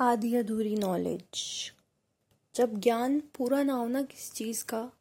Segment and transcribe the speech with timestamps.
[0.00, 1.72] आधी अधूरी नॉलेज
[2.54, 4.92] जब ज्ञान पूरा ना हो ना किसी चीज़ का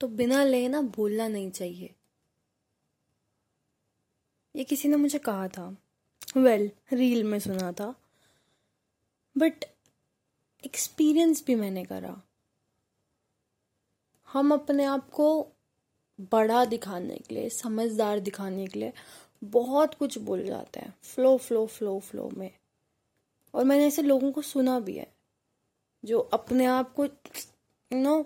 [0.00, 1.94] तो बिना ले ना बोलना नहीं चाहिए।
[4.56, 5.76] ये किसी ने मुझे कहा था।
[6.36, 7.94] वेल well, रील में सुना था।
[9.38, 9.64] बट
[10.64, 12.22] एक्सपीरियंस भी मैंने करा।
[14.32, 15.48] हम अपने आप को
[16.20, 18.92] बड़ा दिखाने के लिए समझदार दिखाने के लिए
[19.44, 22.58] बहुत कुछ बोल जाते हैं। फ्लो फ्लो फ्लो फ्लो में।
[23.54, 25.06] और मैंने ऐसे लोगों को सुना भी है,
[26.04, 27.06] जो अपने आप को
[27.90, 28.22] नो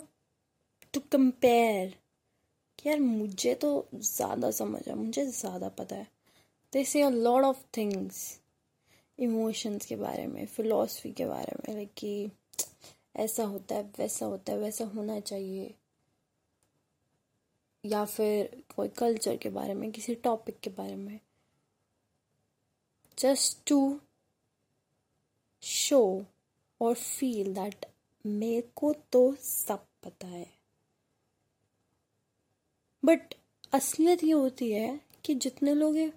[0.95, 1.95] टू कंपेयर
[2.79, 6.07] कि यार मुझे तो ज़्यादा समझ है, मुझे ज़्यादा पता है।
[6.73, 8.41] They say a lot of things
[9.19, 12.31] emotions के बारे में फिलोसफी के बारे में लाइक कि
[13.17, 15.75] ऐसा होता है, वैसा होता है, वैसा होना चाहिए।
[17.85, 21.19] या फिर कोई कल्चर के बारे में, किसी टॉपिक के बारे में।
[23.19, 23.79] जस्ट टू
[25.89, 26.25] शो
[26.81, 27.87] और फील दैट
[28.27, 30.59] मेरे को तो सब पता है।
[33.05, 33.35] बट
[33.73, 36.13] असलियत ये होती है कि जितने लोग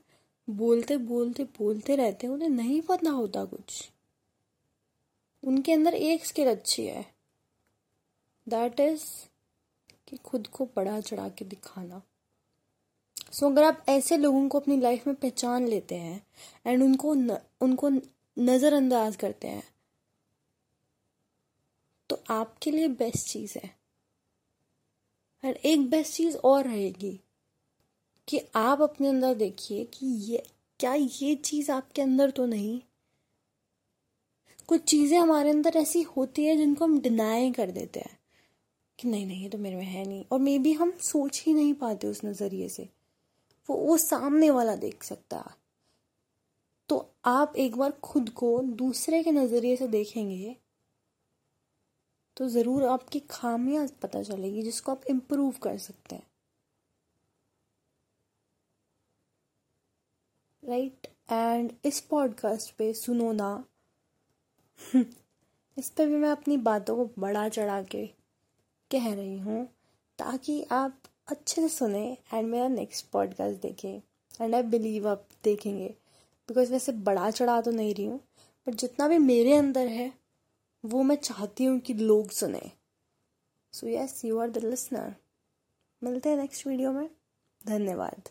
[0.49, 3.91] बोलते बोलते बोलते रहते हैं उन्हें नहीं पता होता कुछ।
[5.43, 7.15] उनके अंदर एक स्किल अच्छी है।
[8.49, 9.03] दैट इज़
[10.07, 12.01] कि खुद को बड़ा चढ़ा के दिखाना।
[13.31, 16.27] सो so, अगर आप ऐसे लोगों को अपनी लाइफ में पहचान लेते हैं
[16.65, 17.89] एंड उनको न, उनको
[18.41, 19.63] नज़रअंदाज करते हैं।
[22.09, 23.81] तो आपके लिए बेस्ट चीज़ है।
[25.45, 27.19] और एक बेस्ट चीज़ और रहेगी
[28.27, 30.43] कि आप अपने अंदर देखिए कि ये,
[30.79, 32.81] क्या ये चीज़ आपके अंदर तो नहीं?
[34.67, 38.19] कुछ चीज़ें हमारे अंदर ऐसी होती है जिनको हम डिनाई कर देते हैं
[38.99, 41.53] कि नहीं नहीं, ये तो मेरे में है नहीं। और मे बी हम सोच ही
[41.53, 42.89] नहीं पाते उस नज़रिए से।
[43.69, 45.60] वो वो सामने वाला देख सकता है।
[46.91, 50.55] तो आप एक बार खुद को दूसरे के नज़रिए से देखेंगे
[52.37, 56.27] तो ज़रूर आपकी खामियाँ पता चलेगी जिसको आप इम्प्रूव कर सकते हैं।
[60.63, 63.65] राइट एंड इस पॉडकास्ट पे सुनो ना।
[65.77, 68.07] इस पे भी मैं अपनी बातों को बड़ा चढ़ा के
[68.91, 69.65] कह रही हूँ,
[70.17, 74.01] ताकि आप अच्छे से सुने एंड मेरा नेक्स्ट पॉडकास्ट देखें।
[74.41, 76.00] एंड आई बिलीव आप देखेंगे।
[76.51, 78.19] बिकॉज़ वैसे बड़ा चढ़ा तो नहीं रही हूँ
[78.67, 80.11] बट जितना भी मेरे अंदर है,
[80.83, 82.71] वो मैं चाहती हूँ कि लोग सुने।
[83.73, 85.13] So yes you are the listener
[86.01, 87.09] मिलते हैं नेक्स्ट वीडियो में।
[87.61, 88.29] धन्यवाद।